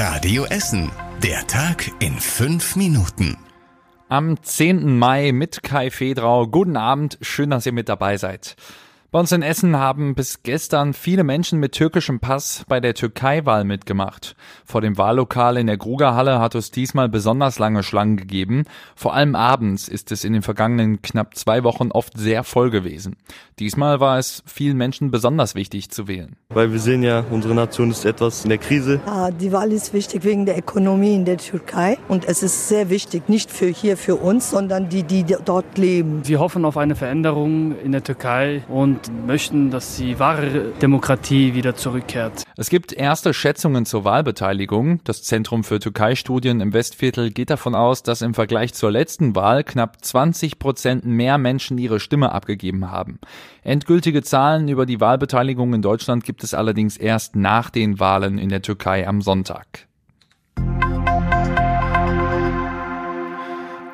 [0.00, 0.92] Radio Essen.
[1.24, 3.36] Der Tag in fünf Minuten.
[4.08, 4.96] Am 10.
[4.96, 6.46] Mai mit Kai Fedrau.
[6.46, 8.54] Guten Abend, schön, dass ihr mit dabei seid.
[9.10, 13.64] Bei uns in Essen haben bis gestern viele Menschen mit türkischem Pass bei der Türkei-Wahl
[13.64, 14.36] mitgemacht.
[14.66, 18.64] Vor dem Wahllokal in der Grugerhalle hat es diesmal besonders lange Schlangen gegeben.
[18.94, 23.16] Vor allem abends ist es in den vergangenen knapp zwei Wochen oft sehr voll gewesen.
[23.58, 26.36] Diesmal war es vielen Menschen besonders wichtig zu wählen.
[26.50, 29.00] Weil wir sehen ja, unsere Nation ist etwas in der Krise.
[29.06, 31.96] Ja, die Wahl ist wichtig wegen der Ökonomie in der Türkei.
[32.08, 36.24] Und es ist sehr wichtig, nicht für hier für uns, sondern die, die dort leben.
[36.24, 41.54] Sie hoffen auf eine Veränderung in der Türkei und und möchten, dass die wahre Demokratie
[41.54, 42.44] wieder zurückkehrt.
[42.56, 45.00] Es gibt erste Schätzungen zur Wahlbeteiligung.
[45.04, 49.64] Das Zentrum für Türkei-Studien im Westviertel geht davon aus, dass im Vergleich zur letzten Wahl
[49.64, 53.18] knapp 20 Prozent mehr Menschen ihre Stimme abgegeben haben.
[53.62, 58.48] Endgültige Zahlen über die Wahlbeteiligung in Deutschland gibt es allerdings erst nach den Wahlen in
[58.48, 59.88] der Türkei am Sonntag.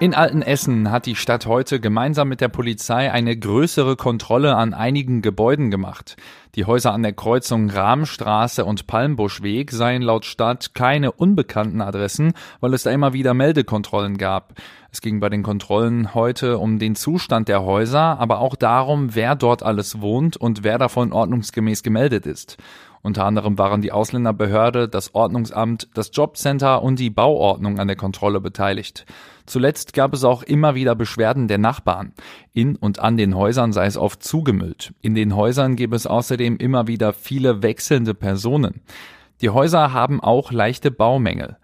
[0.05, 5.23] In Altenessen hat die Stadt heute gemeinsam mit der Polizei eine größere Kontrolle an einigen
[5.23, 6.19] Gebäuden gemacht.
[6.57, 12.75] Die Häuser an der Kreuzung Rahmstraße und Palmbuschweg seien laut Stadt keine unbekannten Adressen, weil
[12.75, 14.53] es da immer wieder Meldekontrollen gab.
[14.93, 19.35] Es ging bei den Kontrollen heute um den Zustand der Häuser, aber auch darum, wer
[19.35, 22.59] dort alles wohnt und wer davon ordnungsgemäß gemeldet ist.
[23.05, 28.41] Unter anderem waren die Ausländerbehörde, das Ordnungsamt, das Jobcenter und die Bauordnung an der Kontrolle
[28.41, 29.05] beteiligt.
[29.45, 32.15] Zuletzt gab es auch immer wieder Beschwerden der Nachbarn.
[32.55, 34.95] In und an den Häusern sei es oft zugemüllt.
[35.03, 38.81] In den Häusern gäbe es außerdem immer wieder viele wechselnde Personen.
[39.41, 41.57] Die Häuser haben auch leichte Baumängel.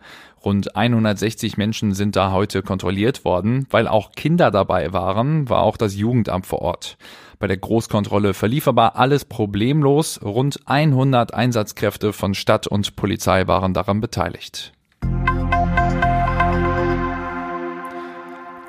[0.45, 3.67] Rund 160 Menschen sind da heute kontrolliert worden.
[3.71, 6.97] Weil auch Kinder dabei waren, war auch das Jugendamt vor Ort.
[7.39, 10.21] Bei der Großkontrolle verlief aber alles problemlos.
[10.23, 14.73] Rund 100 Einsatzkräfte von Stadt und Polizei waren daran beteiligt.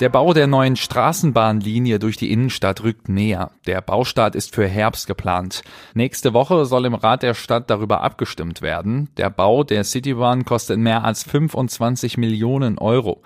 [0.01, 3.51] Der Bau der neuen Straßenbahnlinie durch die Innenstadt rückt näher.
[3.67, 5.61] Der Baustart ist für Herbst geplant.
[5.93, 9.09] Nächste Woche soll im Rat der Stadt darüber abgestimmt werden.
[9.17, 13.21] Der Bau der Citybahn kostet mehr als 25 Millionen Euro.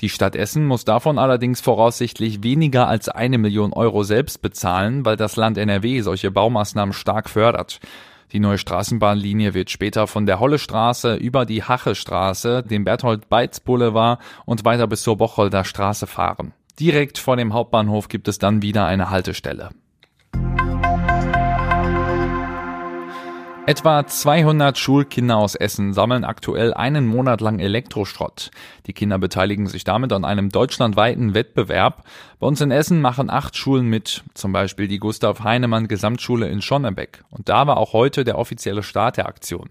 [0.00, 5.16] Die Stadt Essen muss davon allerdings voraussichtlich weniger als eine Million Euro selbst bezahlen, weil
[5.16, 7.80] das Land NRW solche Baumaßnahmen stark fördert.
[8.32, 14.86] Die neue Straßenbahnlinie wird später von der Hollestraße über die Hachestraße, den Berthold-Beitz-Boulevard und weiter
[14.86, 16.54] bis zur Bocholder Straße fahren.
[16.80, 19.70] Direkt vor dem Hauptbahnhof gibt es dann wieder eine Haltestelle.
[23.64, 28.50] Etwa 200 Schulkinder aus Essen sammeln aktuell einen Monat lang Elektroschrott.
[28.86, 32.04] Die Kinder beteiligen sich damit an einem deutschlandweiten Wettbewerb.
[32.40, 36.60] Bei uns in Essen machen acht Schulen mit, zum Beispiel die Gustav Heinemann Gesamtschule in
[36.60, 37.22] Schonnebeck.
[37.30, 39.70] Und da war auch heute der offizielle Start der Aktion.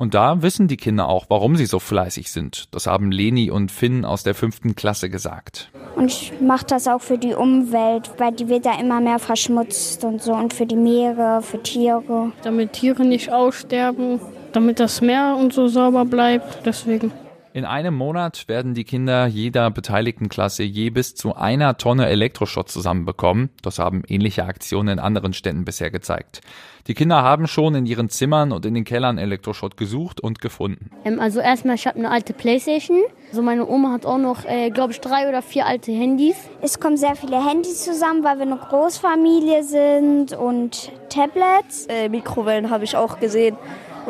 [0.00, 2.68] Und da wissen die Kinder auch, warum sie so fleißig sind.
[2.70, 5.70] Das haben Leni und Finn aus der fünften Klasse gesagt.
[5.94, 10.02] Und ich mache das auch für die Umwelt, weil die wird da immer mehr verschmutzt
[10.04, 10.32] und so.
[10.32, 12.32] Und für die Meere, für Tiere.
[12.42, 14.20] Damit Tiere nicht aussterben,
[14.54, 16.64] damit das Meer und so sauber bleibt.
[16.64, 17.12] Deswegen.
[17.52, 22.68] In einem Monat werden die Kinder jeder beteiligten Klasse je bis zu einer Tonne Elektroschrott
[22.68, 23.50] zusammenbekommen.
[23.62, 26.42] Das haben ähnliche Aktionen in anderen Städten bisher gezeigt.
[26.86, 30.90] Die Kinder haben schon in ihren Zimmern und in den Kellern Elektroschrott gesucht und gefunden.
[31.04, 33.00] Ähm, also erstmal, ich habe eine alte Playstation.
[33.30, 36.36] Also meine Oma hat auch noch, äh, glaube ich, drei oder vier alte Handys.
[36.62, 41.86] Es kommen sehr viele Handys zusammen, weil wir eine Großfamilie sind und Tablets.
[41.86, 43.56] Äh, Mikrowellen habe ich auch gesehen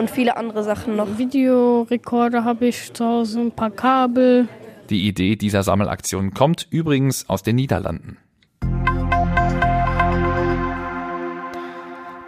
[0.00, 1.18] und viele andere Sachen noch.
[1.18, 4.48] Videorekorder habe ich zu Hause, ein paar Kabel.
[4.88, 8.16] Die Idee dieser Sammelaktion kommt übrigens aus den Niederlanden.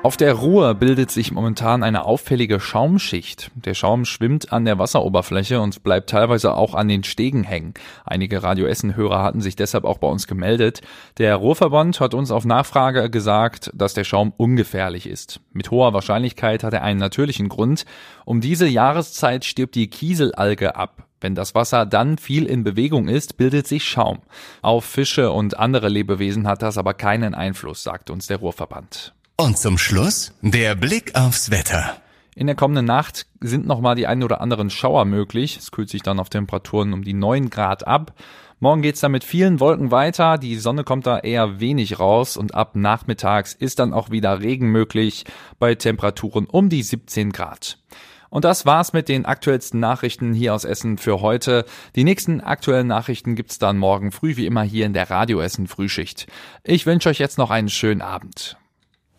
[0.04, 3.52] Auf der Ruhr bildet sich momentan eine auffällige Schaumschicht.
[3.54, 7.74] Der Schaum schwimmt an der Wasseroberfläche und bleibt teilweise auch an den Stegen hängen.
[8.04, 10.80] Einige Radio Essen-Hörer hatten sich deshalb auch bei uns gemeldet.
[11.18, 15.38] Der Ruhrverband hat uns auf Nachfrage gesagt, dass der Schaum ungefährlich ist.
[15.52, 17.84] Mit hoher Wahrscheinlichkeit hat er einen natürlichen Grund.
[18.24, 21.06] Um diese Jahreszeit stirbt die Kieselalge ab.
[21.21, 24.18] Wenn das Wasser dann viel in Bewegung ist, bildet sich Schaum.
[24.62, 29.15] Auf Fische und andere Lebewesen hat das aber keinen Einfluss, sagt uns der Ruhrverband.
[29.36, 31.96] Und zum Schluss der Blick aufs Wetter.
[32.34, 35.56] In der kommenden Nacht sind nochmal die ein oder anderen Schauer möglich.
[35.56, 38.14] Es kühlt sich dann auf Temperaturen um die 9 Grad ab.
[38.60, 40.38] Morgen geht's dann mit vielen Wolken weiter.
[40.38, 44.70] Die Sonne kommt da eher wenig raus und ab nachmittags ist dann auch wieder Regen
[44.70, 45.24] möglich
[45.58, 47.78] bei Temperaturen um die 17 Grad.
[48.30, 51.64] Und das war's mit den aktuellsten Nachrichten hier aus Essen für heute.
[51.96, 55.66] Die nächsten aktuellen Nachrichten gibt's dann morgen früh wie immer hier in der Radio Essen
[55.66, 56.28] Frühschicht.
[56.64, 58.56] Ich wünsche euch jetzt noch einen schönen Abend.